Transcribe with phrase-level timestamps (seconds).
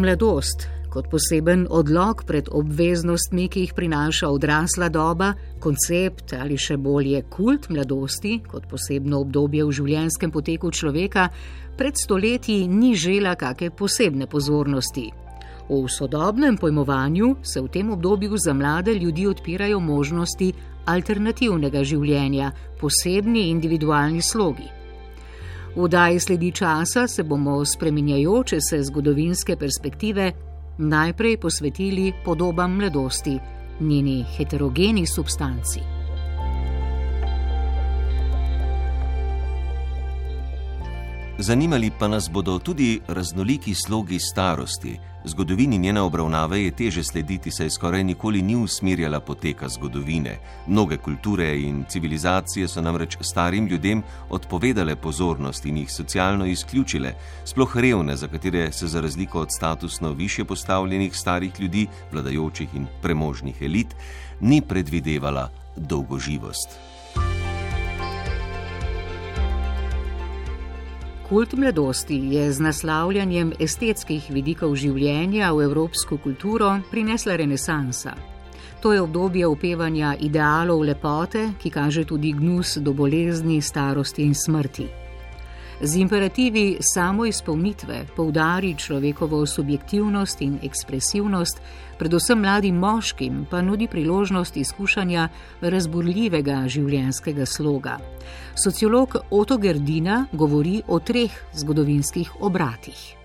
[0.00, 5.32] mladost, kot poseben odlog pred obveznostmi, ki jih prinaša odrasla doba,
[5.62, 11.28] koncept ali še bolje kult mladosti, kot posebno obdobje v življenjskem poteku človeka,
[11.78, 15.10] pred stoletji ni žela kakšne posebne pozornosti.
[15.70, 20.50] V sodobnem pojmovanju se v tem obdobju za mlade ljudi odpirajo možnosti
[20.90, 24.79] alternativnega življenja, posebni individualni slogi.
[25.76, 30.32] V daji sledi časa se bomo spreminjajoče se zgodovinske perspektive
[30.78, 33.38] najprej posvetili podobam mladosti,
[33.80, 35.80] njeni heterogeni substanci.
[41.38, 45.09] Zanimali pa nas bodo tudi raznoliki slogi starosti.
[45.24, 50.38] Zgodovini njene obravnave je teže slediti, saj skoraj nikoli ni usmerjala poteka zgodovine.
[50.66, 57.12] Mnoge kulture in civilizacije so namreč starim ljudem odpovedale pozornost in jih socialno izključile,
[57.44, 62.86] sploh revne, za katere se za razliko od statusno više postavljenih starih ljudi, vladajočih in
[63.02, 63.96] premožnih elit,
[64.40, 66.89] ni predvidevala dolgoživost.
[71.30, 78.16] Kult mladosti je z naslavljanjem estetskih vidikov življenja v evropsko kulturo prinesla renesansa.
[78.82, 84.88] To je obdobje upevanja idealov lepote, ki kaže tudi gnus do bolezni, starosti in smrti
[85.82, 91.60] z imperativi samo izpolnitve poudari človekovo subjektivnost in ekspresivnost,
[91.98, 95.28] predvsem mladim moškim pa nudi priložnost izkušanja
[95.60, 97.98] razburljivega življenjskega sloga.
[98.64, 103.16] Sociolog Otto Gerdina govori o treh zgodovinskih obratih.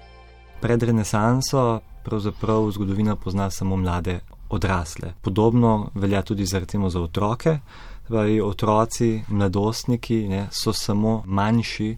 [0.61, 5.13] Pred renesanso pravzaprav zgodovina pozna samo mlade odrasle.
[5.21, 7.59] Podobno velja tudi za, recimo, za otroke.
[8.07, 11.97] Pravi, otroci, mladostniki ne, so samo manjši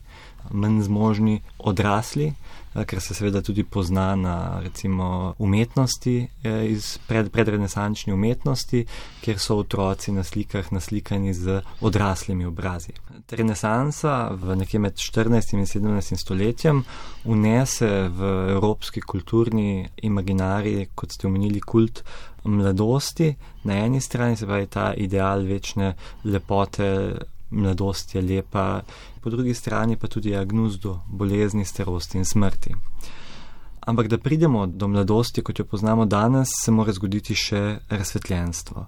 [0.51, 2.33] manj zmožni odrasli,
[2.75, 8.85] eh, ker se seveda tudi pozna na recimo umetnosti eh, iz pred, predrenesančni umetnosti,
[9.21, 12.93] kjer so otroci na slikah naslikani z odraslimi obrazi.
[13.31, 15.53] Renesansa v nekje med 14.
[15.53, 16.15] in 17.
[16.15, 16.83] stoletjem
[17.25, 22.03] unese v evropski kulturni imaginari, kot ste omenili, kult
[22.47, 23.35] mladosti.
[23.63, 27.15] Na eni strani se pravi ta ideal večne lepote,
[27.49, 28.81] mladost je lepa,
[29.21, 32.75] po drugi strani pa tudi agnus do bolezni, starosti in smrti.
[33.87, 38.83] Ampak da pridemo do mladosti, kot jo poznamo danes, se mora zgoditi še razsvetljenstvo.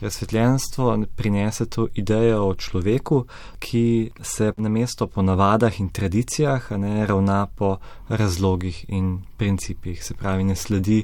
[0.00, 3.24] Razsvetljenstvo prinese to idejo o človeku,
[3.58, 10.04] ki se na mesto po navadah in tradicijah ne ravna po razlogih in principih.
[10.04, 11.00] Se pravi, ne sledi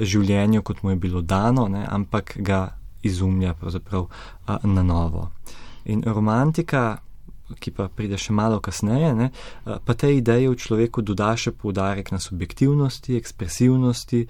[0.00, 2.62] življenju, kot mu je bilo dano, ne, ampak ga
[3.02, 4.08] izumlja pravzaprav
[4.62, 5.28] na novo.
[5.84, 6.98] In romantika,
[7.60, 9.28] ki pa pride še malo kasneje, ne,
[9.64, 14.24] pa te ideje v človeku doda še poudarek na subjektivnosti, ekspresivnosti.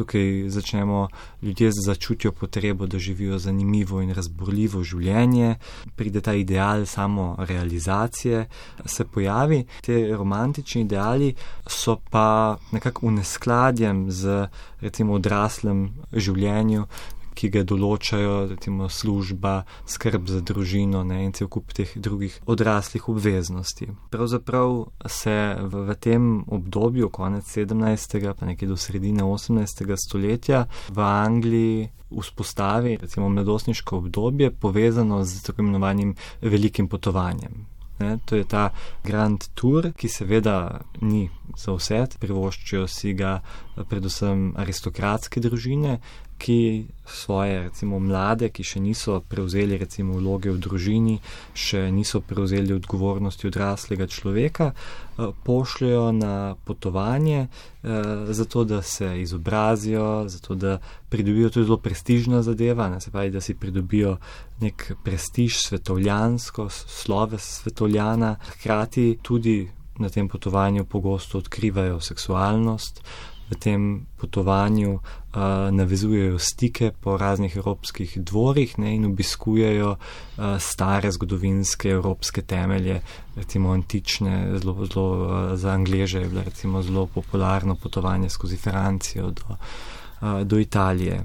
[0.00, 1.08] Tukaj začnemo
[1.42, 5.58] ljudje začutijo potrebo, da živijo zanimivo in razborljivo življenje,
[5.98, 8.46] pride ta ideal samo realizacije,
[8.86, 9.64] se pojavi.
[9.84, 11.34] Te romantični ideali
[11.66, 14.46] so pa nekako v neskladjem z
[14.80, 16.86] recimo odraslem življenju,
[17.34, 23.08] ki ga določajo, recimo služba, skrb za družino ne, in cel kup teh drugih odraslih
[23.08, 23.90] obveznosti.
[24.10, 28.18] Pravzaprav se v, v tem obdobju, konec 17.
[28.34, 29.86] pa nekje do sredine 18.
[29.96, 37.66] stoletja, v Angliji vzpostavi recimo mladostniško obdobje povezano z tako imenovanim velikim potovanjem.
[38.00, 38.70] Ne, to je ta
[39.04, 43.42] Grand Tour, ki seveda ni za vse, privoščijo si ga
[43.90, 45.98] predvsem aristokratske družine,
[46.40, 51.16] ki svoje, recimo, mlade, ki še niso prevzeli, recimo, vloge v družini,
[51.52, 60.28] še niso prevzeli odgovornosti odraslega človeka, eh, pošljajo na potovanje, eh, zato da se izobrazijo,
[60.28, 60.78] zato da
[61.08, 64.16] pridobijo tudi zelo prestižna zadeva, ne, se pravi, da si pridobijo
[64.60, 69.68] nek prestiž svetovljansko, sloves svetovljana, hkrati tudi
[70.00, 73.04] na tem potovanju pogosto odkrivajo seksualnost,
[73.50, 75.00] v tem potovanju uh,
[75.70, 83.00] navezujejo stike po raznih evropskih dvorih ne, in obiskujejo uh, stare zgodovinske evropske temelje,
[83.36, 89.30] recimo antične, zelo, zelo uh, za Angleže je bilo recimo zelo popularno potovanje skozi Francijo
[89.30, 91.20] do, uh, do Italije.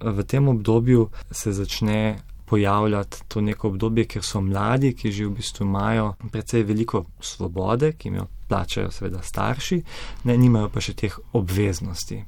[0.00, 5.36] V tem obdobju se začne pojavljati to neko obdobje, ker so mladi, ki že v
[5.38, 9.82] bistvu imajo precej veliko svobode, ki jim jo plačajo seveda starši,
[10.24, 12.24] ne nimajo pa še teh obveznosti.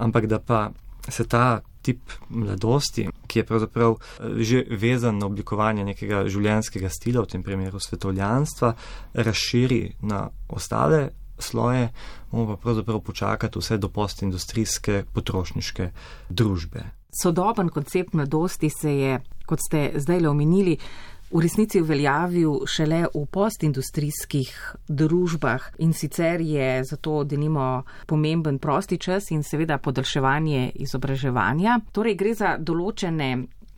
[0.00, 0.70] Ampak da pa
[1.08, 7.24] se ta tip mladosti, ki je pravzaprav eh, že vezan na oblikovanje nekega življenjskega stila,
[7.24, 8.74] v tem primeru svetovljanstva,
[9.14, 11.10] razširi na ostale
[11.40, 11.88] sloje,
[12.32, 15.90] moramo pa pravzaprav počakati vse do postindustrijske potrošniške
[16.28, 16.99] družbe.
[17.10, 20.76] Sodoben koncept mladosti se je, kot ste zdaj le omenili,
[21.30, 24.50] v resnici uveljavil šele v postindustrijskih
[24.88, 31.78] družbah in sicer je zato denimo pomemben prosti čas in seveda podaljševanje izobraževanja.
[31.92, 33.30] Torej gre za določene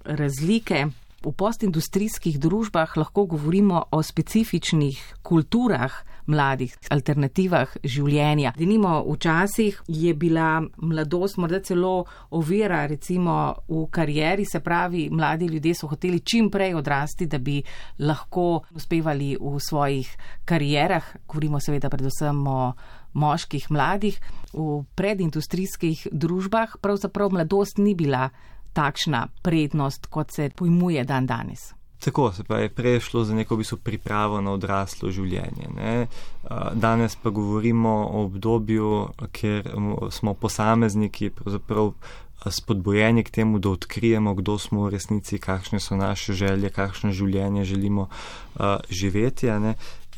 [0.04, 0.86] razlike
[1.22, 5.94] V postindustrijskih družbah lahko govorimo o specifičnih kulturah
[6.26, 8.50] mladih, alternativah življenja.
[8.58, 15.76] Denimo, včasih je bila mladost morda celo ovira, recimo v karieri, se pravi, mladi ljudje
[15.78, 17.60] so hoteli čim prej odrasti, da bi
[18.02, 20.10] lahko uspevali v svojih
[20.44, 21.06] karierah.
[21.28, 22.72] Govorimo seveda predvsem o
[23.14, 24.18] moških mladih.
[24.52, 28.30] V predindustrijskih družbah pravzaprav mladost ni bila
[28.72, 31.72] takšna prednost, kot se pojmuje dan danes.
[32.04, 35.68] Tako se je prej šlo za neko bistvo pripravo na odraslo življenje.
[35.76, 36.06] Ne?
[36.74, 39.70] Danes pa govorimo o obdobju, kjer
[40.10, 41.92] smo posamezniki pravzaprav
[42.50, 47.64] spodbojeni k temu, da odkrijemo, kdo smo v resnici, kakšne so naše želje, kakšno življenje
[47.64, 49.46] želimo uh, živeti.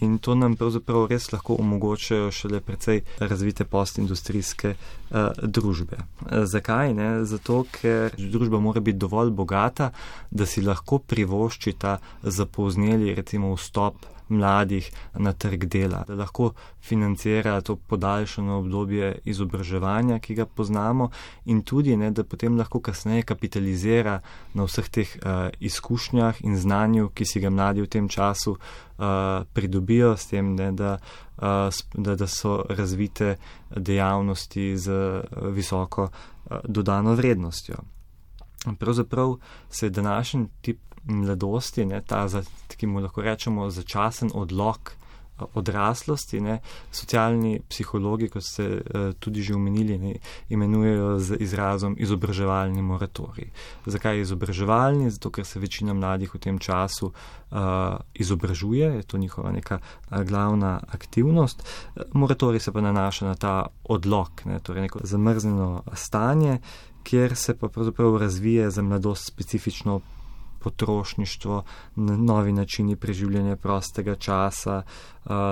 [0.00, 5.96] In to nam pravzaprav res lahko omogočajo šele precej razvite postindustrijske uh, družbe.
[5.96, 6.94] Uh, zakaj?
[6.94, 7.10] Ne?
[7.24, 9.92] Zato, ker družba mora biti dovolj bogata,
[10.30, 17.60] da si lahko privošči ta zapozneli, recimo, vstop mladih na trg dela, da lahko financira
[17.60, 21.10] to podaljšano obdobje izobraževanja, ki ga poznamo,
[21.44, 24.20] in tudi, ne, da potem lahko kasneje kapitalizira
[24.54, 29.44] na vseh teh uh, izkušnjah in znanju, ki si ga mladi v tem času uh,
[29.52, 30.98] pridobijo, s tem, ne, da,
[31.36, 33.36] uh, da, da so razvite
[33.76, 35.22] dejavnosti z
[35.52, 37.76] visoko uh, dodano vrednostjo.
[38.78, 39.36] Pravzaprav
[39.70, 42.26] se je današnji tip mladosti, ne, ta,
[42.76, 46.40] ki mu lahko rečemo, začasen odlog eh, odraslosti.
[46.40, 46.58] Ne.
[46.92, 50.14] Socialni psihologi, kot ste uh, tudi že omenili, ne,
[50.48, 53.50] imenujejo z izrazom izobraževalni moratorij.
[53.86, 55.10] Zakaj izobraževalni?
[55.10, 59.78] Zato, ker se večina mladih v tem času uh, izobražuje, je to njihova neka
[60.10, 61.66] glavna aktivnost.
[62.12, 66.58] Moratorij se pa nanaša na ta odlog, ne, torej neko zamrznjeno stanje,
[67.04, 70.00] kjer se pa pravzaprav razvije za mladost specifično
[70.64, 71.60] potrošništvo,
[71.96, 74.82] novi načini preživljanja prostega časa,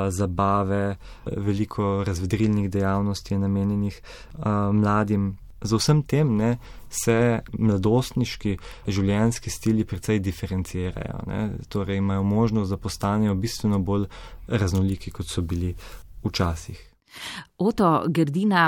[0.08, 0.96] zabave,
[1.36, 4.02] veliko razvedrilnih dejavnosti je namenjenih
[4.72, 5.36] mladim.
[5.62, 6.56] Z vsem tem ne,
[6.90, 8.56] se mladostniški
[8.90, 14.08] življenjski stili precej diferencirajo, ne, torej imajo možnost, da postanejo bistveno bolj
[14.48, 15.70] raznoliki, kot so bili
[16.24, 16.80] včasih.
[17.62, 18.64] Oto Gerdina,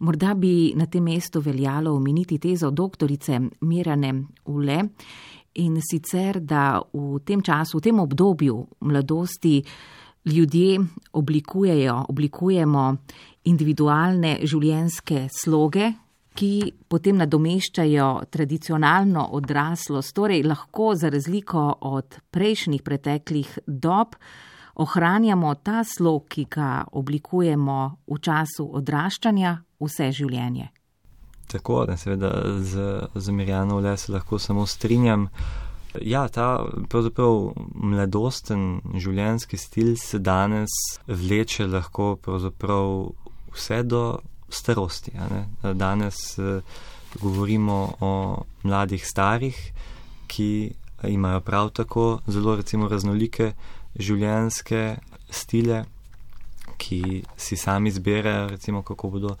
[0.00, 4.14] morda bi na tem mestu veljalo omeniti tezo doktorice Mirane
[4.46, 4.78] Ule,
[5.58, 9.62] in sicer, da v tem času, v tem obdobju mladosti
[10.24, 10.78] ljudje
[11.12, 12.84] oblikujejo, oblikujemo
[13.48, 15.92] individualne življenjske sloge,
[16.38, 16.52] ki
[16.86, 24.14] potem nadomeščajo tradicionalno odraslost, torej lahko za razliko od prejšnjih preteklih dob
[24.78, 30.68] ohranjamo ta slog, ki ga oblikujemo v času odraščanja vse življenje.
[31.48, 32.30] Tako, da seveda
[32.60, 35.28] z, z Mirjano le se lahko samo strinjam.
[36.04, 40.74] Ja, ta pravzaprav mladosten življenjski stil se danes
[41.08, 43.08] vleče lahko pravzaprav
[43.54, 44.02] vse do
[44.48, 45.12] starosti.
[45.62, 46.60] Danes eh,
[47.20, 48.12] govorimo o
[48.62, 49.56] mladih starih,
[50.28, 50.72] ki
[51.08, 53.52] imajo prav tako zelo recimo raznolike
[53.96, 54.82] življenjske
[55.30, 55.84] stile,
[56.78, 59.36] ki si sami izberejo, recimo kako bodo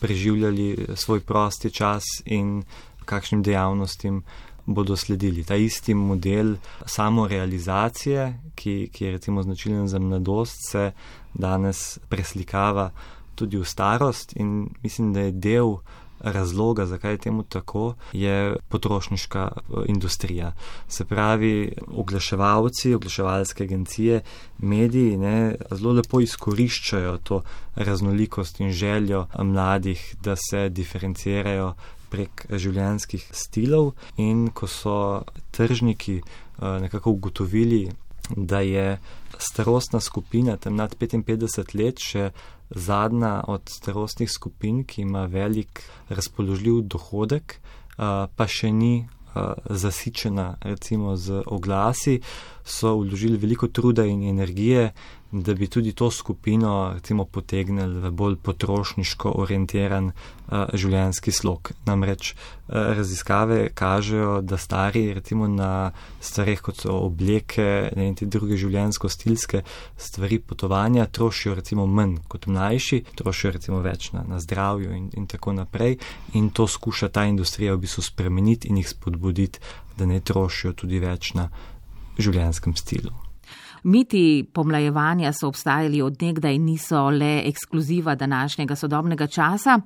[0.00, 2.62] preživljali svoj prosti čas in
[3.04, 4.22] kakšnim dejavnostim
[4.66, 5.44] bodo sledili.
[5.44, 10.92] Ta isti model samorealizacije, ki, ki je recimo značilen za mladost, se
[11.34, 12.90] danes preslikava
[13.34, 15.76] tudi v starost in mislim, da je del
[16.20, 20.52] razloga, zakaj je temu tako, je potrošniška eh, industrija.
[20.88, 24.20] Se pravi, oglaševalci, oglaševalske agencije,
[24.58, 27.42] mediji ne, zelo lepo izkoriščajo to
[27.74, 31.74] raznolikost in željo mladih, da se diferencirajo
[32.08, 37.88] prek življenjskih stilov in ko so tržniki eh, nekako ugotovili,
[38.36, 38.98] da je
[39.38, 42.30] starostna skupina tam nad 55 let še
[42.70, 47.60] zadnja od starostnih skupin, ki ima velik razpoložljiv dohodek,
[48.36, 49.08] pa še ni
[49.70, 52.20] zasičena recimo z oglasi,
[52.64, 54.92] so vložili veliko truda in energije,
[55.30, 61.72] da bi tudi to skupino recimo, potegnili v bolj potrošniško orientiran uh, življenjski slog.
[61.84, 68.56] Namreč uh, raziskave kažejo, da stari recimo na stvareh kot so obleke in te druge
[68.56, 69.62] življenjsko-stilske
[70.00, 75.28] stvari potovanja trošijo recimo manj kot mlajši, trošijo recimo več na, na zdravju in, in
[75.28, 75.98] tako naprej
[76.40, 79.60] in to skuša ta industrija v bistvu spremeniti in jih spodbuditi,
[79.98, 81.50] da ne trošijo tudi več na
[82.18, 83.27] življenjskem stilu.
[83.82, 89.80] Miti pomlajevanja so obstajali od nekdaj in niso le ekskluziva današnjega sodobnega časa.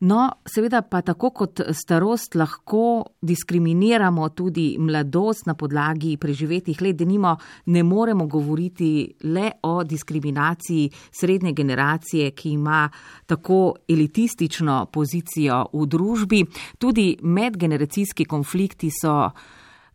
[0.00, 7.04] No, seveda pa tako kot starost lahko diskriminiramo tudi mladost na podlagi preživetih let, da
[7.04, 12.88] nimo ne moremo govoriti le o diskriminaciji srednje generacije, ki ima
[13.26, 16.44] tako elitistično pozicijo v družbi.
[16.78, 19.30] Tudi medgeneracijski konflikti so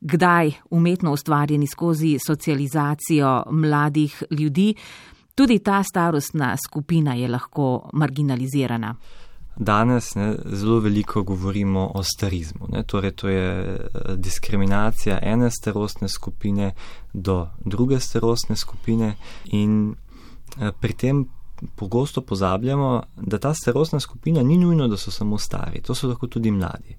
[0.01, 4.75] kdaj umetno ustvarjeni skozi socializacijo mladih ljudi.
[5.36, 8.96] Tudi ta starostna skupina je lahko marginalizirana.
[9.60, 12.68] Danes ne, zelo veliko govorimo o starizmu.
[12.70, 16.74] Ne, torej, to je eh, diskriminacija ene starostne skupine
[17.13, 19.15] do druge starostne skupine,
[19.46, 19.96] in
[20.60, 21.25] eh, pri tem
[21.75, 26.27] pogosto pozabljamo, da ta starostna skupina ni nujno, da so samo stari, to so lahko
[26.27, 26.96] tudi mladi.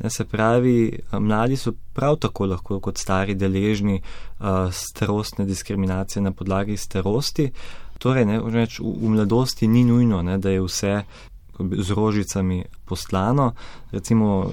[0.00, 6.32] Ne, se pravi, mladi so prav tako lahko kot stari deležni uh, starostne diskriminacije na
[6.32, 7.50] podlagi starosti.
[7.98, 10.96] Torej, ne, več, v, v mladosti ni nujno, ne, da je vse
[11.58, 13.52] z rožicami poslano.
[13.92, 14.50] Recimo uh,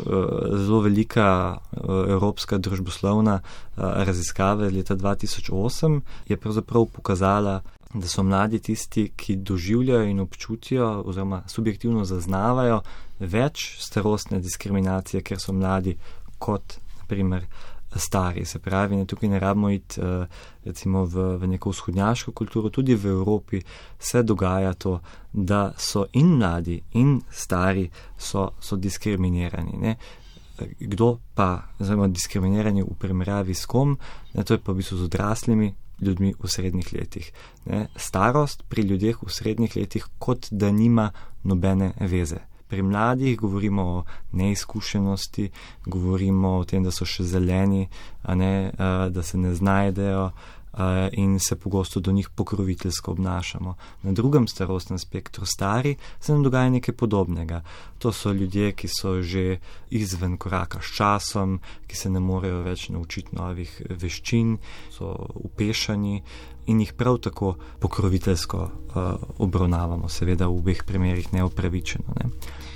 [0.60, 1.80] zelo velika uh,
[2.10, 7.62] evropska družboslovna uh, raziskava leta 2008 je pravzaprav pokazala,
[7.94, 12.82] da so mladi tisti, ki doživljajo in občutijo oziroma subjektivno zaznavajo
[13.20, 15.96] več starostne diskriminacije, ker so mladi
[16.40, 17.46] kot, naprimer,
[17.96, 18.46] stari.
[18.46, 20.26] Se pravi, ne, tukaj ne rabimo iti uh,
[20.66, 23.62] recimo v, v neko vzhodnjaško kulturo, tudi v Evropi
[24.00, 25.00] se dogaja to,
[25.34, 29.78] da so in mladi in stari so, so diskriminirani.
[29.78, 29.96] Ne.
[30.80, 33.98] Kdo pa, oziroma diskriminirani v primerjavi s kom,
[34.34, 37.32] ne, to je pa v bistvu z odraslimi ljudmi v srednjih letih.
[37.66, 37.88] Ne.
[37.96, 41.12] Starost pri ljudeh v srednjih letih kot da nima
[41.44, 42.46] nobene veze.
[42.70, 45.50] Pri mladih govorimo o neizkušenosti,
[45.86, 47.88] govorimo o tem, da so še zeleni,
[48.30, 48.54] ne,
[49.10, 50.30] da se ne znajdejo
[51.12, 53.76] in se pogosto do njih pokroviteljsko obnašamo.
[54.04, 57.62] Na drugem starostnem spektru stari se nam dogaja nekaj podobnega.
[58.00, 59.58] To so ljudje, ki so že
[59.90, 64.58] izven koraka s časom, ki se ne morejo več naučiti novih veščin,
[64.94, 66.22] so upešani
[66.70, 68.96] in jih prav tako pokroviteljsko uh,
[69.38, 72.16] obravnavamo, seveda v obeh primerih neopravičeno.
[72.20, 72.30] Ne.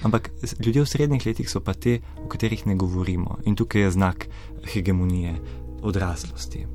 [0.04, 0.32] Ampak
[0.66, 4.28] ljudje v srednjih letih so pa te, o katerih ne govorimo in tukaj je znak
[4.74, 5.36] hegemonije
[5.82, 6.66] odraslosti.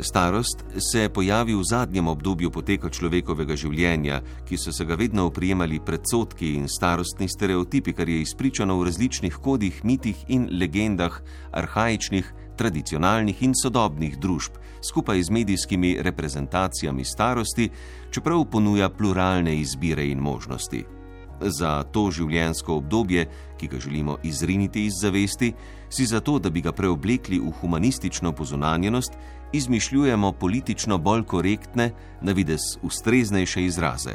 [0.00, 5.80] Starost se pojavi v zadnjem obdobju poteka človekovega življenja, ki so se ga vedno oprijemali
[5.80, 11.16] predsotki in starostni stereotipi, kar je izpričano v različnih kodih, mitih in legendah
[11.52, 17.70] arhajičnih, tradicionalnih in sodobnih družb, skupaj z medijskimi reprezentacijami starosti,
[18.12, 20.84] čeprav ponuja pluralne izbire in možnosti.
[21.40, 23.26] Za to življenjsko obdobje,
[23.60, 25.52] ki ga želimo izriniti iz zavesti,
[25.88, 29.12] si zato, da bi ga preoblekli v humanistično pozunanjenost,
[29.52, 34.10] izmišljujemo politično bolj korektne, na vides ustreznejše izraze.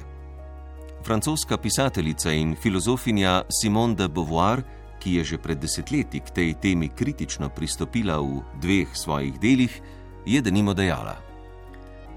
[1.06, 4.62] Francoska pisateljica in filozofinja Simone de Beauvoir,
[5.00, 9.82] ki je že pred desetletji k tej temi kritično pristopila v dveh svojih delih,
[10.26, 11.16] je denimo dejala: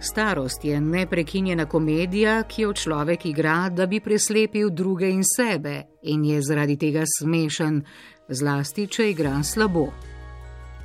[0.01, 6.25] Starost je neprekinjena komedija, ki jo človek igra, da bi preslepil druge in sebe, in
[6.25, 7.81] je zaradi tega smešen,
[8.29, 9.87] zlasti če igra slabo.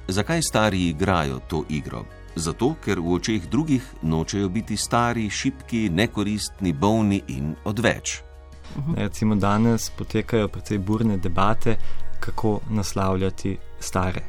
[0.08, 2.06] Zakaj stari igrajo to igro?
[2.40, 8.22] Zato, ker v očeh drugih nočejo biti stari, šipki, nekoristni, bolni in odveč.
[8.96, 11.76] Recimo danes potekajo precej burne debate,
[12.20, 14.22] kako naslavljati stare.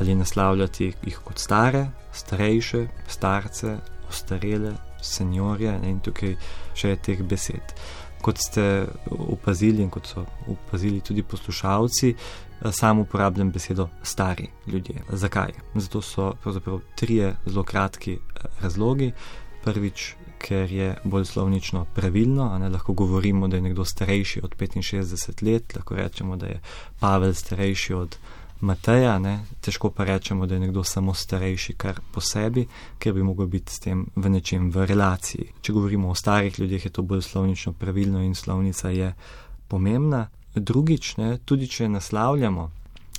[0.00, 3.76] Ali naslavljati jih kot stare, starejše, starce
[4.08, 6.36] ostarele, senjorje in tukaj
[6.74, 7.74] še je teh besed.
[8.22, 12.14] Kot ste opazili in kot so opazili tudi poslušalci,
[12.72, 15.02] sam uporabljam besedo stari ljudje.
[15.08, 15.52] Zakaj?
[15.74, 19.12] Zato so pravzaprav trije zelo kratki eh, razlogi.
[19.64, 25.42] Prvič, ker je bolj slovnično pravilno, ne lahko govorimo, da je nekdo starejši od 65
[25.42, 26.60] let, lahko rečemo, da je
[27.00, 28.16] Pavel starejši od
[28.60, 32.66] Mateja, ne, težko pa rečemo, da je nekdo samo starejši kar po sebi,
[32.98, 35.50] ker bi mogel biti s tem v nečem v relaciji.
[35.60, 39.12] Če govorimo o starih ljudeh, je to bolj slovnično pravilno in slovnica je
[39.68, 40.28] pomembna.
[40.56, 42.70] Drugič, ne, tudi če naslavljamo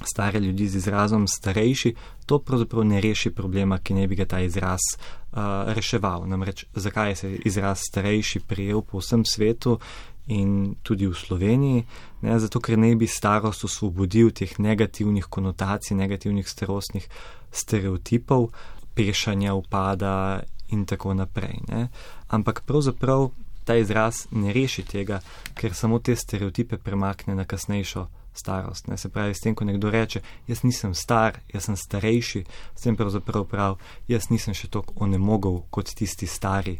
[0.04, 1.94] stare ljudi z izrazom starejši,
[2.26, 5.40] to pravzaprav ne reši problema, ki ne bi ga ta izraz uh,
[5.74, 6.28] reševal.
[6.28, 9.80] Namreč, zakaj se je izraz starejši prijel po vsem svetu
[10.28, 11.86] in tudi v Sloveniji?
[12.22, 17.10] Ne, zato, ker ne bi starost osvobodil teh negativnih konotacij, negativnih starostnih
[17.52, 18.52] stereotipov,
[18.94, 21.62] pešanja, upada in tako naprej.
[21.70, 21.88] Ne.
[22.28, 23.32] Ampak pravzaprav
[23.68, 25.20] ta izraz ne reši tega,
[25.60, 28.08] ker samo te stereotipe premakne na kasnejšo
[28.38, 28.88] starost.
[28.88, 28.98] Ne?
[28.98, 32.44] Se pravi, s tem, ko nekdo reče, jaz nisem star, jaz sem starejši,
[32.76, 36.78] s tem pravzaprav prav, jaz nisem še tako onemogel kot tisti stari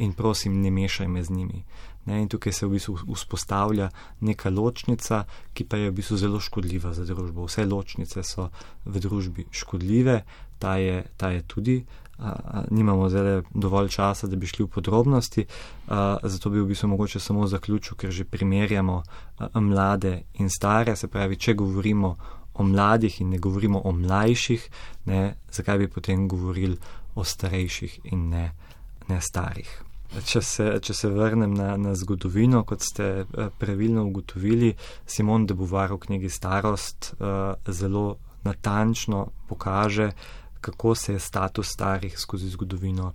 [0.00, 1.64] in prosim, ne mešaj me z njimi.
[2.06, 2.22] Ne?
[2.22, 3.90] In tukaj se v bistvu vzpostavlja
[4.24, 7.44] neka ločnica, ki pa je v bistvu zelo škodljiva za družbo.
[7.50, 8.48] Vse ločnice so
[8.86, 10.22] v družbi škodljive,
[10.58, 11.76] ta je, ta je tudi
[12.70, 15.44] nimamo zdaj dovolj časa, da bi šli v podrobnosti,
[16.22, 19.02] zato bi v bistvu mogoče samo zaključil, ker že primerjamo
[19.54, 22.16] mlade in stare, se pravi, če govorimo
[22.54, 24.68] o mladih in ne govorimo o mlajših,
[25.06, 26.76] ne, zakaj bi potem govorili
[27.14, 28.50] o starejših in ne,
[29.08, 29.70] ne starih.
[30.26, 33.24] Če se, če se vrnem na, na zgodovino, kot ste
[33.58, 34.72] pravilno ugotovili,
[35.06, 37.14] Simon de Beauvoir v knjigi Starost
[37.68, 40.10] zelo natančno pokaže,
[40.60, 43.12] kako se je status starih skozi zgodovino,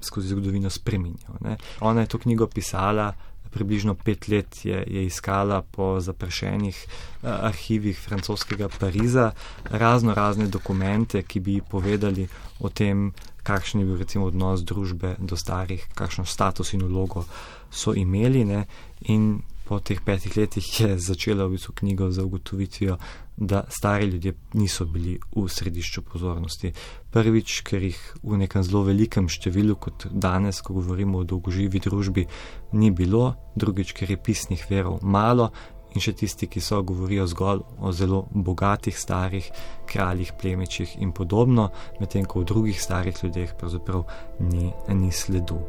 [0.00, 1.40] skozi zgodovino spremenil.
[1.40, 1.56] Ne.
[1.80, 3.12] Ona je to knjigo pisala,
[3.50, 9.32] približno pet let je, je iskala po zapršenih uh, arhivih francoskega Pariza
[9.70, 12.28] razno razne dokumente, ki bi povedali
[12.60, 13.12] o tem,
[13.42, 17.24] kakšen je bil recimo odnos družbe do starih, kakšno status in vlogo
[17.70, 18.44] so imeli.
[18.44, 18.64] Ne.
[19.00, 22.96] In po teh petih letih je začela v bistvu knjigo za ugotovitvijo,
[23.36, 26.72] da stari ljudje niso bili v središču pozornosti.
[27.10, 32.26] Prvič, ker jih v nekem zelo velikem številu, kot danes, ko govorimo o dolgoživi družbi,
[32.72, 35.52] ni bilo, drugič, ker je pisnih verov malo.
[35.94, 39.46] In še tisti, ki so govorijo zgolj o zelo bogatih starih
[39.86, 41.70] kraljih, plemičih in podobno,
[42.02, 44.02] medtem ko v drugih starih ljudeh pravzaprav
[44.50, 45.62] ni, ni sledu.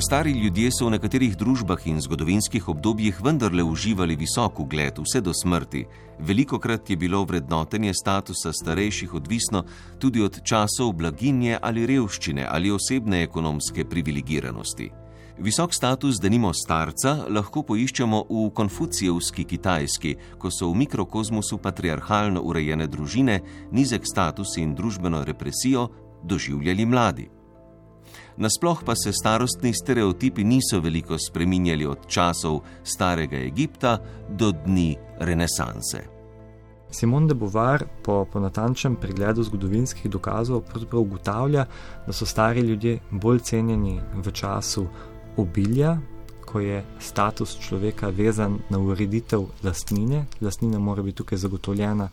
[0.00, 5.32] Stari ljudje so v nekaterih družbah in zgodovinskih obdobjih vendarle uživali visok ugled vse do
[5.34, 5.80] smrti.
[6.18, 9.64] Velikokrat je bilo vrednotenje statusa starejših odvisno
[9.98, 14.90] tudi od časov blaginje ali revščine ali osebne ekonomske privilegiranosti.
[15.38, 22.42] Visok status, da nimo starca, lahko poiščemo v konfucijevski Kitajski, ko so v mikrokozmosu patriarhalno
[22.42, 23.40] urejene družine
[23.72, 25.88] nizek status in družbeno represijo
[26.22, 27.28] doživljali mladi.
[28.38, 33.98] Nasploh pa se starostni stereotipi niso veliko spreminjali od časov starega Egipta
[34.28, 36.04] do dni renesanse.
[36.90, 41.66] Simon de Beauvoir po, po natančnem pregledu zgodovinskih dokazov ugotavlja,
[42.06, 44.86] da so stari ljudje bolj cenjeni v času
[45.36, 45.98] obilja,
[46.46, 50.24] ko je status človeka vezan na ureditev lastnine.
[50.40, 52.08] Lastnina mora biti tukaj zagotovljena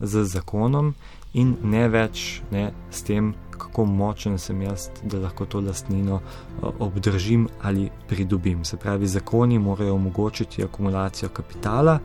[0.00, 0.94] z zakonom
[1.34, 3.34] in ne več ne, s tem,
[3.74, 8.64] kako močen sem jaz, da lahko to lastnino eh, obdržim ali pridobim.
[8.64, 11.98] Se pravi, zakoni morajo omogočiti akumulacijo kapitala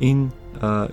[0.00, 0.30] in uh,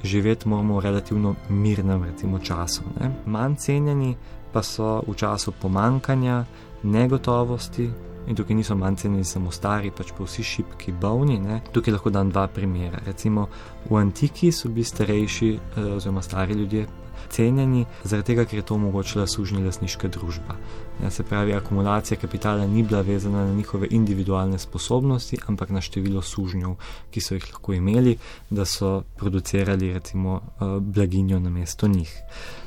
[0.03, 2.81] živeti moramo v relativno mirnem recimo, času.
[2.99, 3.11] Ne.
[3.25, 4.15] Manj cenjeni
[4.53, 6.45] pa so v času pomankanja,
[6.83, 7.89] negotovosti.
[8.27, 11.39] In tukaj niso manj cenjeni samo stari, pač pa vsi šipki, bolni.
[11.39, 11.61] Ne.
[11.71, 12.99] Tukaj lahko dam dva primera.
[13.05, 13.47] Recimo
[13.89, 16.87] v antiki so bili starejši, eh, oziroma stari ljudje,
[17.29, 20.57] cenjeni, zaradi tega, ker je to omogočila sužnja lasniška družba.
[21.03, 26.21] Ja, se pravi, akumulacija kapitala ni bila vezana na njihove individualne sposobnosti, ampak na število
[26.21, 26.75] sužnjev,
[27.11, 28.17] ki so jih lahko imeli,
[28.49, 32.13] da so producirali recimo eh, blaginjo na mesto njih.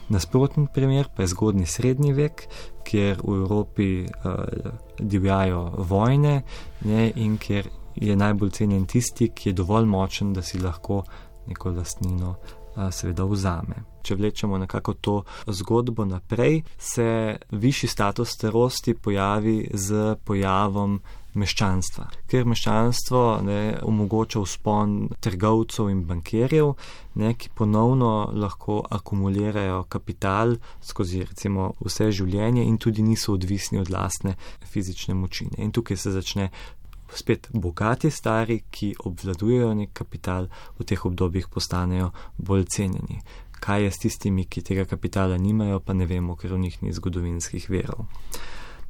[0.09, 2.43] Nasprotni primer pa je zgodni srednji vek,
[2.85, 4.33] kjer v Evropi uh,
[4.99, 6.43] divjajo vojne
[6.85, 11.03] ne, in kjer je najbolj cenjen tisti, ki je dovolj močen, da si lahko
[11.47, 12.35] neko lastnino
[12.91, 21.01] seveda vzame če vlečemo nekako to zgodbo naprej, se višji status starosti pojavi z pojavom
[21.33, 22.11] meščanstva.
[22.29, 26.75] Ker meščanstvo ne, omogoča vzpon trgovcev in bankirjev,
[27.23, 33.91] ne, ki ponovno lahko akumulirajo kapital skozi recimo, vse življenje in tudi niso odvisni od
[33.91, 34.37] lastne
[34.75, 35.57] fizične močine.
[35.65, 36.53] In tukaj se začne.
[37.15, 40.49] Spet bogati stari, ki obvladujejo nek kapital,
[40.79, 43.21] v teh obdobjih postanejo bolj cenjeni
[43.63, 46.93] kaj je s tistimi, ki tega kapitala nimajo, pa ne vemo, ker v njih ni
[46.93, 48.09] zgodovinskih verov.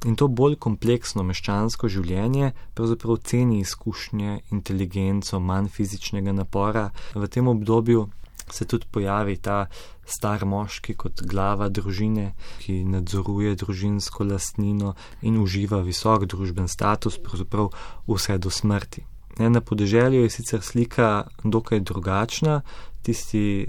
[0.08, 6.88] In to bolj kompleksno meščansko življenje pravzaprav ceni izkušnje, inteligenco, manj fizičnega napora.
[7.14, 8.08] V tem obdobju
[8.50, 9.66] se tudi pojavi ta
[10.06, 17.70] star moški kot glava družine, ki nadzoruje družinsko lastnino in uživa visok družben status, pravzaprav
[18.08, 19.06] vse do smrti.
[19.38, 22.60] Na podeželju je sicer slika dokaj drugačna,
[23.02, 23.66] tisti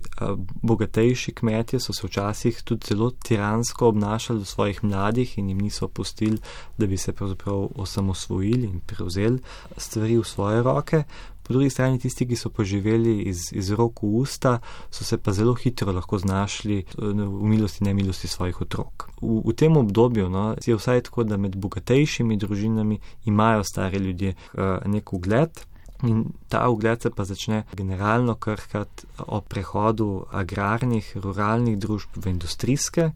[0.62, 5.88] bogatejši kmetje so se včasih tudi zelo tiransko obnašali do svojih mladih in jim niso
[5.88, 6.38] pustili,
[6.78, 9.40] da bi se pravzaprav osamosvojili in prevzeli
[9.78, 11.04] stvari v svoje roke.
[11.44, 14.60] Po drugi strani tisti, ki so poživeli iz, iz rok v usta,
[14.92, 19.10] so se pa zelo hitro lahko znašli v milosti in nemilosti svojih otrok.
[19.22, 24.36] V, v tem obdobju no, je vsaj tako, da med bogatejšimi družinami imajo stari ljudje
[24.86, 25.66] nek ugled.
[26.04, 33.12] In ta ugled se pa začne generalno krhati o prehodu agrarnih, ruralnih družb v industrijske,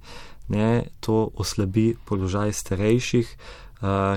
[0.48, 3.34] ne, to oslabi položaj starejših,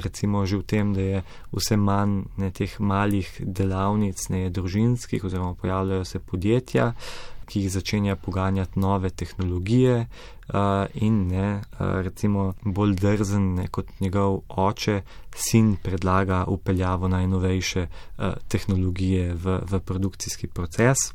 [0.04, 5.54] recimo že v tem, da je vse manj ne, teh malih delavnic, ne družinskih, oziroma
[5.54, 6.92] pojavljajo se podjetja,
[7.50, 10.06] ki jih začenja poganjati nove tehnologije
[10.94, 15.00] in ne, recimo bolj drzen ne, kot njegov oče,
[15.34, 17.86] sin predlaga upeljavo najnovejše
[18.48, 21.10] tehnologije v, v produkcijski proces.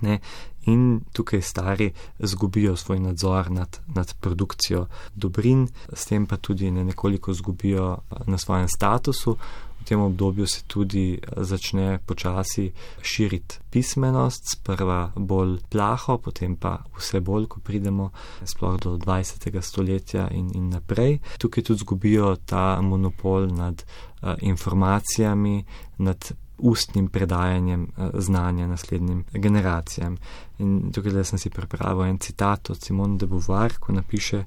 [0.00, 0.20] Ne,
[0.68, 6.84] in tukaj stari zgubijo svoj nadzor nad, nad produkcijo dobrin, s tem pa tudi ne
[6.84, 9.36] nekoliko zgubijo na svojem statusu.
[9.80, 17.20] V tem obdobju se tudi začne počasi širiti pismenost, sprva bolj plaho, potem pa vse
[17.20, 18.10] bolj, ko pridemo
[18.44, 19.60] sploh do 20.
[19.62, 21.18] stoletja in, in naprej.
[21.38, 25.64] Tukaj tudi zgubijo ta monopol nad uh, informacijami,
[25.98, 30.16] nad ustnim predajanjem znanja naslednjim generacijam.
[30.58, 34.44] In tukaj sem si prepravil en citat od Simone de Beauvoir, ko napiše: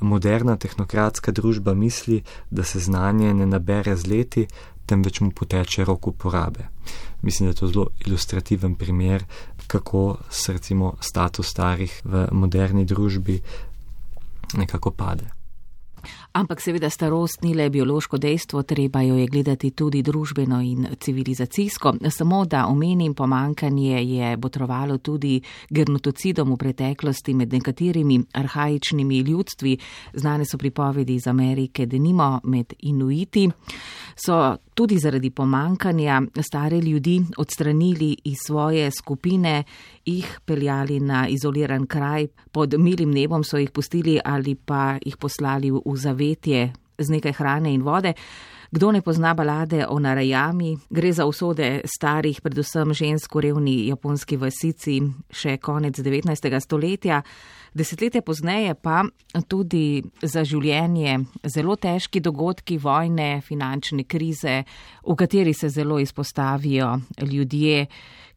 [0.00, 4.46] Moderna tehnokratska družba misli, da se znanje ne nabere z leti,
[4.86, 6.68] temveč mu poteče rok uporabe.
[7.22, 9.24] Mislim, da je to zelo ilustrativen primer,
[9.66, 13.40] kako se recimo status starih v moderni družbi
[14.54, 15.39] nekako pade.
[16.32, 21.94] Ampak seveda starost ni le biološko dejstvo, treba jo je gledati tudi družbeno in civilizacijsko.
[22.10, 25.40] Samo da omenim, pomankanje je botrovalo tudi
[25.70, 29.76] genotocidom v preteklosti med nekaterimi arhajičnimi ljudstvi.
[30.14, 33.48] Znane so pripovedi iz Amerike, denimo med Inuiti.
[34.14, 39.64] So tudi zaradi pomankanja stare ljudi odstranili iz svoje skupine,
[40.10, 45.70] jih peljali na izoliran kraj, pod milim nebom so jih pustili ali pa jih poslali
[45.70, 48.14] v zavetje z nekaj hrane in vode.
[48.70, 55.00] Kdo ne pozna balade o narajami, gre za usode starih, predvsem žensko revni japonski vasici
[55.30, 56.60] še konec 19.
[56.62, 57.18] stoletja.
[57.74, 59.02] Desetletje pozneje pa
[59.48, 61.18] tudi za življenje
[61.50, 64.62] zelo težki dogodki, vojne, finančne krize,
[65.02, 66.94] v kateri se zelo izpostavijo
[67.26, 67.86] ljudje,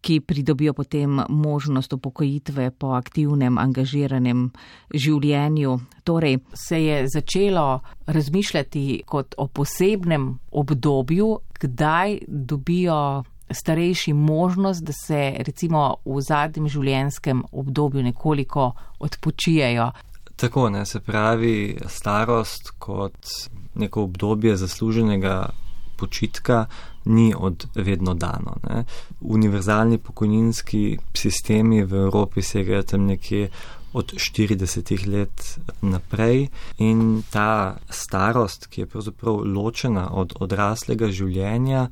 [0.03, 4.49] ki pridobijo potem možnost upokojitve po aktivnem, angažiranem
[4.93, 5.77] življenju.
[6.03, 15.21] Torej se je začelo razmišljati kot o posebnem obdobju, kdaj dobijo starejši možnost, da se
[15.47, 19.91] recimo v zadnjem življenjskem obdobju nekoliko odpočijejo.
[20.35, 23.35] Tako ne se pravi starost kot
[23.75, 25.49] neko obdobje zasluženega
[25.97, 26.65] počitka
[27.05, 28.57] ni od vedno dano.
[28.69, 28.83] Ne.
[29.21, 33.49] Univerzalni pokojninski sistemi v Evropi segajo tam nekje
[33.93, 41.87] od 40 let naprej in ta starost, ki je pravzaprav ločena od odraslega življenja,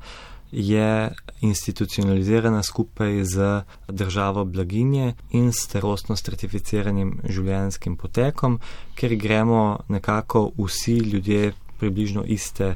[0.52, 8.58] je institucionalizirana skupaj z državo blaginje in starostno stratificiranim življenjskim potekom,
[8.94, 12.74] ker gremo nekako vsi ljudje približno iste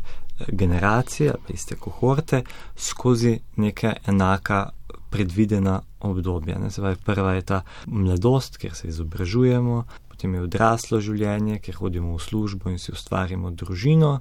[0.48, 2.42] generacije ali iste kohorte
[2.76, 4.68] skozi neka enaka
[5.10, 6.58] predvidena obdobja.
[6.58, 12.16] Ne, pravi, prva je ta mladost, kjer se izobražujemo, potem je odraslo življenje, kjer hodimo
[12.16, 14.20] v službo in si ustvarimo družino,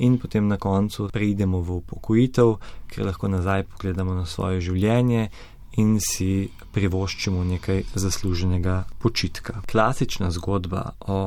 [0.00, 2.54] in potem na koncu preidemo v upokojitev,
[2.88, 5.28] ker lahko nazaj pogledamo na svoje življenje
[5.78, 9.62] in si privoščimo nekaj zasluženega počitka.
[9.70, 11.18] Klasična zgodba o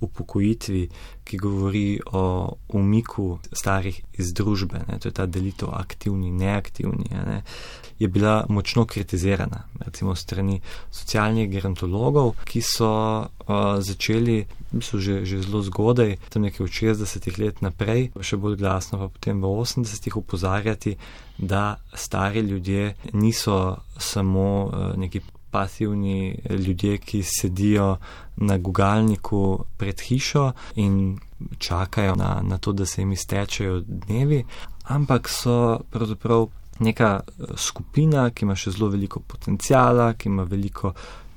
[0.00, 0.88] upokojitvi,
[1.24, 7.08] ki govori o umiku starih iz družbe, ne, to je ta delitev aktivni in neaktivni,
[7.10, 7.42] ne,
[7.98, 12.90] je bila močno kritizirana, recimo strani socialnih gerontologov, ki so
[13.24, 18.58] uh, začeli, mislim, že, že zelo zgodaj, tam nekaj od 60-ih let naprej, še bolj
[18.60, 20.96] glasno pa potem v 80-ih upozarjati,
[21.38, 25.20] da stari ljudje niso samo uh, neki
[25.54, 27.96] pasivni ljudje, ki sedijo
[28.36, 31.18] na gugalniku pred hišo in
[31.58, 34.44] čakajo na, na to, da se jim iztečejo dnevi,
[34.84, 37.20] ampak so pravzaprav neka
[37.56, 40.92] skupina, ki ima še zelo veliko potencijala, ki ima veliko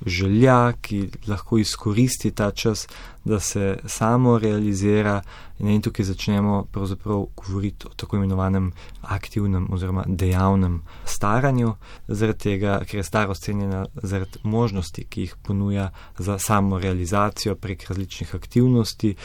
[0.06, 2.88] želja, ki lahko izkoristi ta čas,
[3.26, 5.22] da se samo realizira.
[5.60, 11.74] In tukaj začnemo pravzaprav govoriti o tako imenovanem aktivnem oziroma dejavnem staranju,
[12.08, 17.90] zaradi tega, ker je starost cenjena zaradi možnosti, ki jih ponuja za samo realizacijo prek
[17.90, 19.16] različnih aktivnosti.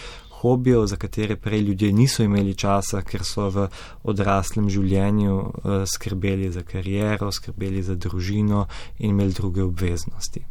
[0.43, 3.69] Hobijo, za katere prej ljudje niso imeli časa, ker so v
[4.03, 8.67] odraslem življenju uh, skrbeli za kariero, skrbeli za družino
[8.99, 10.43] in imeli druge obveznosti.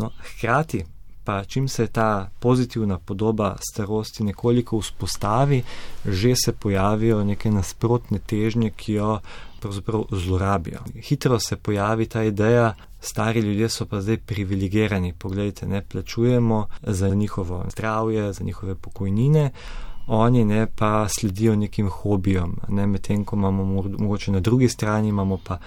[0.00, 0.84] No, hkrati
[1.24, 5.62] pa, čim se ta pozitivna podoba starosti nekoliko vzpostavi,
[6.04, 9.18] že se pojavijo neke nasprotne težnje, ki jo
[9.60, 10.80] pravzaprav zlorabijo.
[10.94, 17.08] Hitro se pojavi ta ideja, stari ljudje so pa zdaj privilegirani, pogledajte, ne plačujemo za
[17.08, 19.50] njihovo zdravje, za njihove pokojnine.
[20.06, 23.64] Oni ne pa sledijo nekim hobijom, ne medtem, ko imamo
[23.98, 25.58] mogoče na drugi strani, imamo pa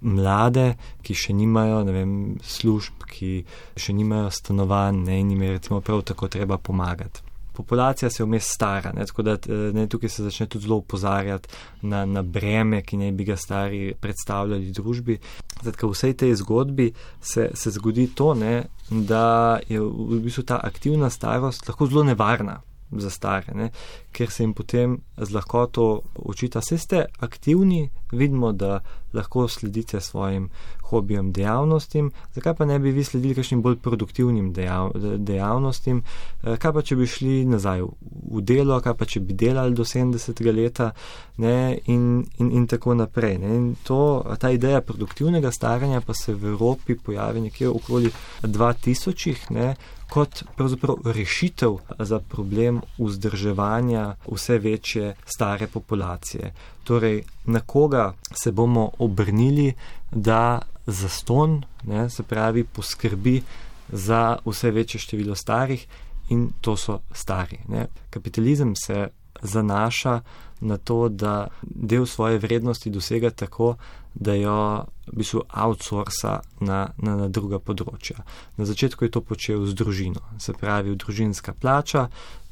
[0.00, 2.12] mlade, ki še nimajo vem,
[2.44, 3.32] služb, ki
[3.76, 7.26] še nimajo stanovanj ne, in jim je recimo prav tako treba pomagati.
[7.60, 9.34] Populacija se vmes stara, ne, tako da
[9.74, 11.50] ne, tukaj se začne tudi zelo upozarjati
[11.82, 15.18] na, na breme, ki naj bi ga stari predstavljali družbi.
[15.60, 16.88] Zato v vsej tej zgodbi
[17.20, 18.54] se, se zgodi to, ne,
[18.88, 22.60] da je v bistvu ta aktivna starost lahko zelo nevarna
[22.90, 23.70] za stare, ne?
[24.12, 28.80] ker se jim potem z lahkoto učita, se ste aktivni, vidimo, da
[29.12, 30.48] lahko sledite svojim
[30.90, 36.02] hobijem, dejavnostim, zakaj pa ne bi vi sledili kakšnim bolj produktivnim dejav, dejavnostim,
[36.42, 37.84] eh, kaj pa če bi šli nazaj
[38.32, 40.42] v delo, kaj pa če bi delali do 70.
[40.52, 40.90] leta
[41.38, 41.78] ne?
[41.86, 43.38] In, in, in tako naprej.
[43.38, 43.54] Ne?
[43.56, 44.00] In to,
[44.40, 49.50] ta ideja produktivnega staranja pa se v Evropi pojavi nekje okoli 2000.
[49.50, 49.74] Ne?
[50.10, 56.54] kot pravzaprav rešitev za problem vzdrževanja vse večje stare populacije.
[56.90, 59.74] Torej, na koga se bomo obrnili,
[60.10, 63.42] da za ston, ne, se pravi, poskrbi
[63.88, 65.86] za vse večje število starih
[66.28, 67.58] in to so stari.
[67.68, 67.86] Ne.
[68.10, 69.08] Kapitalizem se
[69.42, 70.20] zanaša
[70.60, 73.76] na to, da del svoje vrednosti dosega tako,
[74.14, 78.18] da jo v bistvu outsourca na, na, na druga področja.
[78.56, 82.08] Na začetku je to počel z družino, se pravi, družinska plača,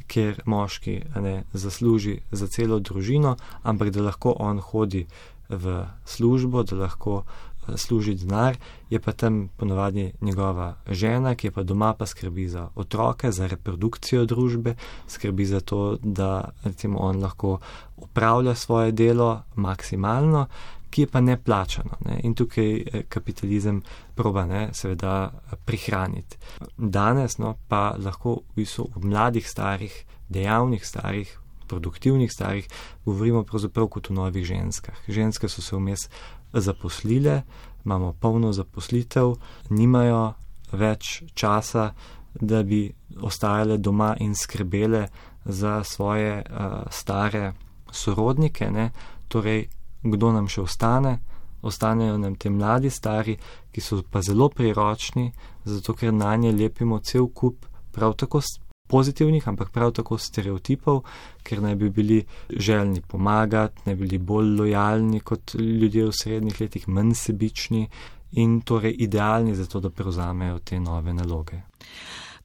[0.08, 5.06] kjer moški ne zasluži za celo družino, ampak da lahko on hodi
[5.48, 8.56] v službo, da lahko eh, služi denar,
[8.90, 13.46] je pa tam ponovadi njegova žena, ki je pa doma pa skrbi za otroke, za
[13.46, 14.74] reprodukcijo družbe,
[15.08, 17.58] skrbi za to, da recimo on lahko
[17.96, 20.46] upravlja svoje delo maksimalno
[20.90, 21.98] ki je pa ne plačano.
[22.06, 22.20] Ne?
[22.24, 23.82] In tukaj eh, kapitalizem
[24.14, 25.30] proba, ne, seveda,
[25.64, 26.38] prihraniti.
[26.76, 29.94] Danes no, pa lahko v bistvu v mladih, starih,
[30.28, 32.68] dejavnih, starih, produktivnih starih
[33.04, 34.96] govorimo pravzaprav kot o novih ženskah.
[35.08, 36.08] Ženske so se vmes
[36.52, 37.42] zaposlile,
[37.84, 39.34] imamo polno zaposlitev,
[39.70, 40.32] nimajo
[40.72, 41.92] več časa,
[42.40, 42.86] da bi
[43.20, 45.08] ostajale doma in skrbele
[45.44, 47.52] za svoje uh, stare
[47.90, 48.70] sorodnike.
[48.70, 48.90] Ne?
[49.28, 49.68] Torej,
[50.02, 51.18] kdo nam še ostane.
[51.62, 53.34] Ostanejo nam te mladi, stari,
[53.74, 55.32] ki so pa zelo priročni,
[55.64, 58.40] zato ker na nje lepimo cel kup prav tako
[58.88, 61.02] pozitivnih, ampak prav tako stereotipov,
[61.42, 66.60] ker naj bi bili željni pomagati, naj bi bili bolj lojalni kot ljudje v srednjih
[66.60, 67.88] letih, manj sebični
[68.32, 71.60] in torej idealni za to, da prevzamejo te nove naloge.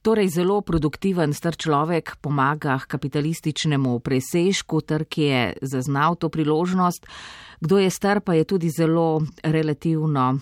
[0.04, 7.08] Torej, zelo produktiven star človek pomaga kapitalističnemu presežku, trg je zaznal to priložnost.
[7.56, 10.36] Kdo je star, pa je tudi zelo relativno.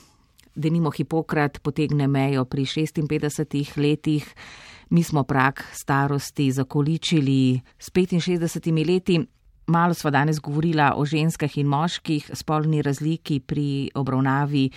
[0.51, 4.27] Denimo Hipokrat potegne mejo pri 56 letih,
[4.90, 9.22] mi smo prak starosti zakoličili s 65 leti.
[9.66, 14.70] Malo sva danes govorila o ženskah in moških, spolni razliki pri obravnavi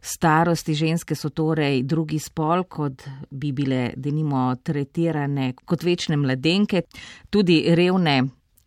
[0.00, 0.74] starosti.
[0.74, 6.82] Ženske so torej drugi spol, kot bi bile denimo tretirane kot večne mladenke,
[7.30, 8.20] tudi revne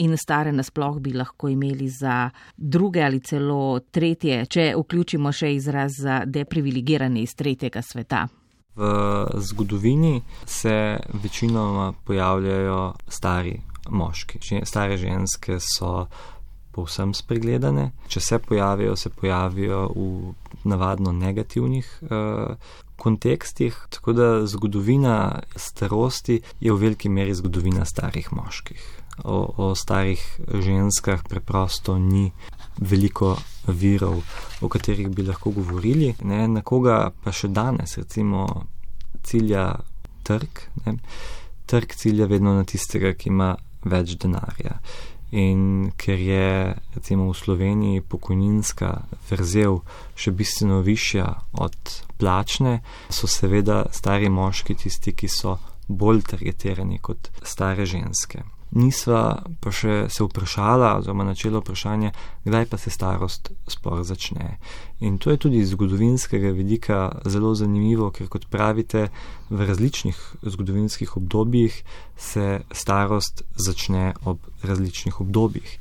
[0.03, 5.99] in stare nasploh bi lahko imeli za druge ali celo tretje, če vključimo še izraz
[5.99, 8.27] za deprivilegirane iz tretjega sveta.
[8.75, 8.85] V
[9.37, 14.39] zgodovini se večinoma pojavljajo stari moški.
[14.65, 16.07] Stare ženske so
[16.73, 17.91] povsem spregledane.
[18.07, 20.33] Če se pojavijo, se pojavijo v
[20.69, 22.57] navadno negativnih uh,
[22.97, 23.77] kontekstih.
[23.93, 31.23] Tako da zgodovina starosti je v veliki meri zgodovina starih moških o, o starih ženskah
[31.29, 32.31] preprosto ni
[32.77, 34.23] veliko virov,
[34.61, 36.15] o katerih bi lahko govorili.
[36.23, 38.47] Ne, na koga pa še danes, recimo,
[39.23, 39.69] cilja
[40.23, 40.63] trg.
[40.85, 40.97] Ne,
[41.69, 43.53] trg cilja vedno na tistega, ki ima
[43.85, 44.79] več denarja.
[45.33, 48.89] In ker je recimo v Sloveniji pokojninska
[49.31, 49.79] vrzel
[50.13, 51.25] še bistveno višja
[51.57, 55.57] od plačne, so seveda stari moški tisti, ki so
[55.89, 62.11] bolj targetirani kot stare ženske nisva pa še se vprašala, oziroma načela vprašanja,
[62.45, 64.57] kdaj pa se starost sploh začne.
[65.05, 69.09] In to je tudi iz zgodovinskega vidika zelo zanimivo, ker kot pravite,
[69.49, 71.83] v različnih zgodovinskih obdobjih
[72.17, 75.77] se starost začne ob različnih obdobjih.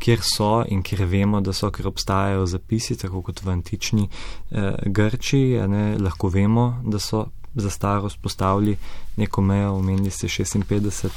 [0.00, 4.88] Ker so in ker vemo, da so, ker obstajajo zapisi, tako kot v antični eh,
[4.88, 8.76] Grčiji, ne, lahko vemo, da so za starost postavili
[9.16, 11.08] neko mejo, omenili ste 56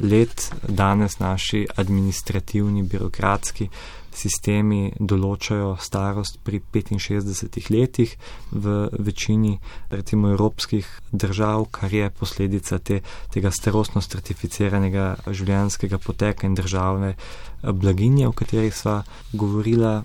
[0.00, 3.68] let, danes naši administrativni, birokratski
[4.14, 8.16] sistemi določajo starost pri 65 letih
[8.50, 9.58] v večini
[9.90, 13.00] recimo evropskih držav, kar je posledica te,
[13.30, 17.14] tega starostno stratificiranega življenjskega poteka in državne
[17.62, 20.00] blaginje, o kateri sva govorila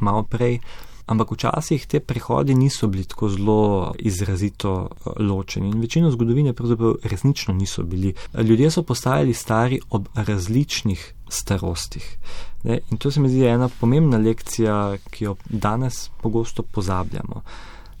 [0.00, 0.60] malo prej
[1.08, 6.94] ampak včasih te prehodi niso bili tako zelo izrazito eh, ločeni in večino zgodovine pravzaprav
[7.02, 8.14] resnično niso bili.
[8.34, 12.18] Ljudje so postajali stari ob različnih starostih.
[12.64, 12.78] Ne?
[12.90, 17.42] In to se mi zdi ena pomembna lekcija, ki jo danes pogosto pozabljamo.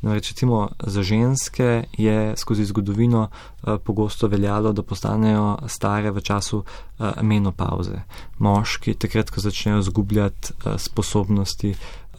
[0.00, 6.58] No, recimo za ženske je skozi zgodovino uh, pogosto veljalo, da postanejo stare v času
[6.58, 8.02] uh, menopauze.
[8.38, 11.74] Moški, takrat, ko začnejo zgubljati uh, sposobnosti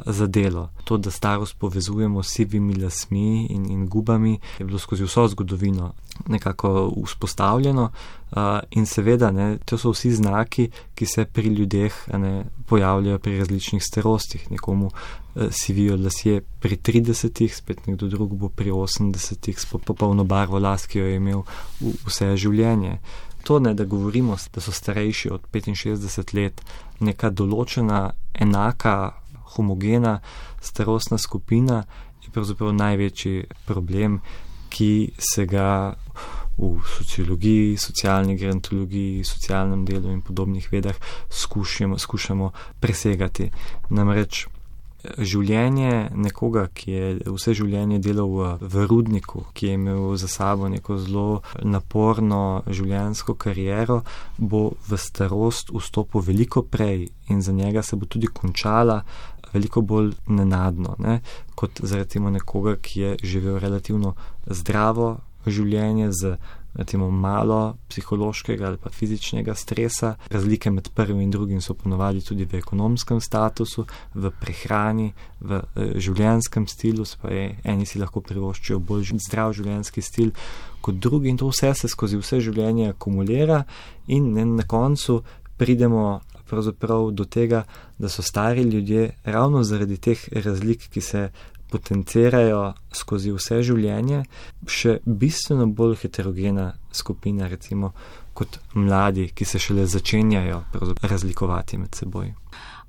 [0.05, 0.69] za delo.
[0.83, 5.93] To, da starost povezujemo s sivimi lasmi in, in gubami, je bilo skozi vso zgodovino
[6.27, 7.91] nekako vzpostavljeno.
[8.31, 8.37] Uh,
[8.71, 13.83] in seveda, ne, to so vsi znaki, ki se pri ljudeh ne, pojavljajo pri različnih
[13.83, 14.51] starostih.
[14.51, 20.59] Nekomu uh, sivijo lasje pri 30, spet nekdo drug bo pri 80, s popolno barvo
[20.59, 21.41] las, ki jo je imel
[21.79, 22.99] v, vse življenje.
[23.43, 26.61] To ne, da govorimo, da so starejši od 65 let,
[26.99, 29.18] neka določena, enaka
[29.55, 30.19] homogena
[30.61, 31.83] starostna skupina,
[32.23, 34.19] je pravzaprav največji problem,
[34.69, 35.95] ki se ga
[36.59, 40.95] v sociologiji, socialni gerontologiji, socialnem delu in podobnih vedah
[41.29, 43.51] skušamo, skušamo presegati.
[43.89, 44.47] Namreč
[44.99, 50.67] življenje nekoga, ki je vse življenje delal v, v rudniku, ki je imel za sabo
[50.67, 54.01] neko zelo naporno življenjsko kariero,
[54.37, 59.03] bo v starost vstopil veliko prej in za njega se bo tudi končala
[59.53, 61.19] veliko bolj nenadno, ne?
[61.55, 64.15] kot za recimo nekoga, ki je živel relativno
[64.47, 66.37] zdravo življenje z
[66.73, 70.15] recimo malo psihološkega ali pa fizičnega stresa.
[70.29, 75.93] Razlike med prvim in drugim so ponovadi tudi v ekonomskem statusu, v prehrani, v eh,
[75.99, 80.31] življenjskem stilu, je, eni si lahko privoščijo bolj zdrav življenjski stil
[80.81, 83.63] kot drugi in to vse se skozi vse življenje akumulira
[84.07, 85.23] in na koncu
[85.59, 87.63] pridemo pravzaprav do tega,
[87.97, 91.29] da so stari ljudje ravno zaradi teh razlik, ki se
[91.69, 94.23] potencirajo skozi vse življenje,
[94.65, 97.93] še bistveno bolj heterogena skupina, recimo
[98.33, 100.63] kot mladi, ki se šele začenjajo
[101.01, 102.33] razlikovati med seboj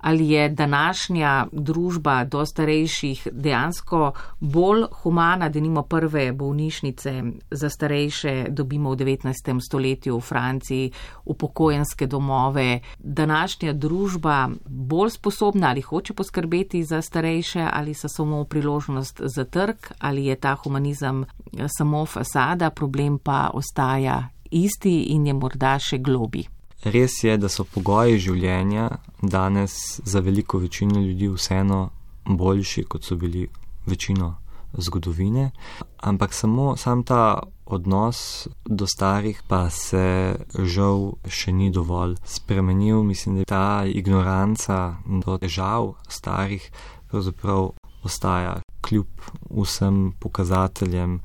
[0.01, 8.47] ali je današnja družba do starejših dejansko bolj humana, da nimo prve bolnišnice za starejše,
[8.51, 9.61] dobimo v 19.
[9.67, 10.93] stoletju v Franciji,
[11.25, 12.81] upokojenske domove.
[12.99, 19.77] Današnja družba bolj sposobna ali hoče poskrbeti za starejše ali so samo priložnost za trg
[19.99, 21.25] ali je ta humanizem
[21.79, 26.60] samo fasada, problem pa ostaja isti in je morda še globi.
[26.85, 28.89] Res je, da so pogoji življenja
[29.23, 31.91] danes za veliko večino ljudi vseeno
[32.25, 33.49] boljši, kot so bili
[33.87, 34.37] večino
[34.73, 35.51] zgodovine,
[36.01, 43.03] ampak samo sam ta odnos do starih pa se žal še ni dovolj spremenil.
[43.03, 46.71] Mislim, da ta ignoranca do težav starih
[47.11, 47.73] pravzaprav
[48.05, 49.07] ostaja kljub
[49.51, 51.21] vsem pokazateljem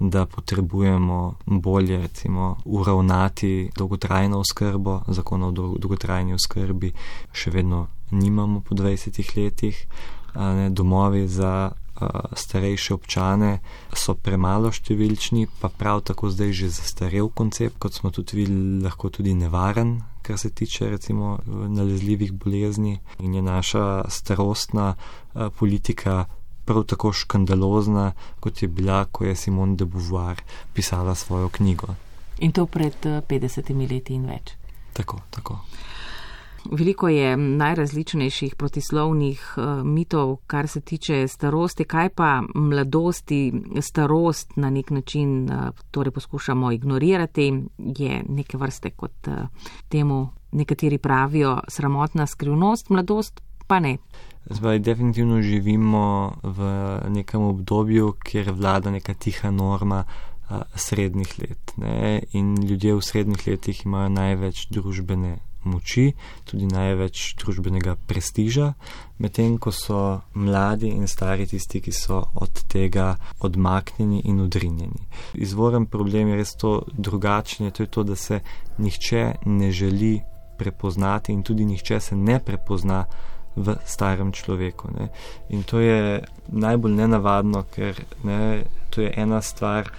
[0.00, 6.92] da potrebujemo bolje recimo, uravnati dolgotrajno oskrbo, zakon o dolgotrajni oskrbi
[7.32, 9.86] še vedno nimamo po 20 letih,
[10.34, 11.70] ne, domovi za
[12.32, 13.58] starejše občane
[13.92, 19.10] so premalo številčni, pa prav tako zdaj že zastarel koncept, kot smo tudi videli, lahko
[19.12, 23.00] tudi nevaren, kar se tiče recimo nalezljivih bolezni.
[23.20, 24.94] In je naša starostna
[25.58, 26.24] politika
[26.64, 30.42] prav tako škandalozna, kot je bila, ko je Simone de Beauvoir
[30.74, 31.94] pisala svojo knjigo.
[32.38, 32.94] In to pred
[33.28, 34.54] 50 eh, leti in več.
[34.92, 35.58] Tako, tako.
[36.70, 44.70] Veliko je najrazličnejših protislovnih uh, mitov, kar se tiče starosti, kaj pa mladosti, starost na
[44.70, 49.28] nek način uh, torej poskušamo ignorirati, je neke vrste kot
[49.88, 53.40] temu nekateri pravijo sramotna skrivnost, mladost
[53.70, 53.98] pa ne.
[54.50, 56.58] Zdaj, definitivno živimo v
[57.08, 61.72] nekem obdobju, kjer vlada neka tiha norma a, srednjih let.
[61.76, 62.22] Ne?
[62.32, 66.12] In ljudje v srednjih letih imajo največ družbene moči,
[66.48, 68.72] tudi največ družbenega prestiža,
[69.20, 70.00] medtem ko so
[70.34, 73.12] mladi in stari tisti, ki so od tega
[73.44, 75.06] odmaknjeni in odrinjeni.
[75.34, 78.40] Izvoren problem je res to drugačen, to je to, da se
[78.78, 80.18] nihče ne želi
[80.58, 83.04] prepoznati in tudi nihče se ne prepozna
[83.56, 84.90] v starem človeku.
[84.98, 85.08] Ne.
[85.48, 89.90] In to je najbolj nenavadno, ker ne, to je ena stvar,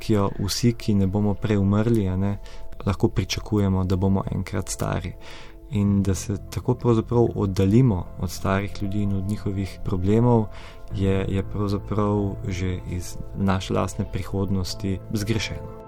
[0.00, 2.38] ki jo vsi, ki ne bomo prej umrli, ne,
[2.86, 5.12] lahko pričakujemo, da bomo enkrat stari.
[5.70, 10.46] In da se tako pravzaprav oddaljimo od starih ljudi in od njihovih problemov,
[10.94, 15.85] je, je pravzaprav že iz naše lastne prihodnosti zgrešeno.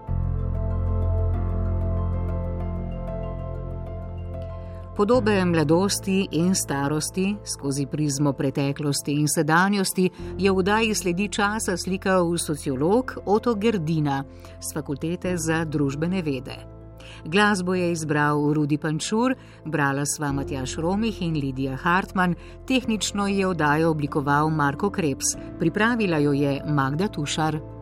[4.98, 12.34] Podobe mladosti in starosti skozi prizmo preteklosti in sedanjosti je v daji sledi časa slikal
[12.38, 14.24] sociolog Oto Gerdina
[14.60, 16.58] z Fakultete za družbene vede.
[17.24, 22.34] Glasbo je izbral Rudi Pančur, brala sva Matjaš Romih in Lidija Hartmann,
[22.66, 27.77] tehnično je oddajo oblikoval Marko Krebs, pripravila jo je Magda Tušar.